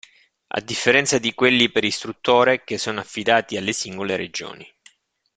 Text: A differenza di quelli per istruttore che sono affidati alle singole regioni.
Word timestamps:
A 0.47 0.59
differenza 0.61 1.19
di 1.19 1.31
quelli 1.35 1.69
per 1.69 1.83
istruttore 1.83 2.63
che 2.63 2.79
sono 2.79 3.01
affidati 3.01 3.55
alle 3.55 3.71
singole 3.71 4.15
regioni. 4.15 4.67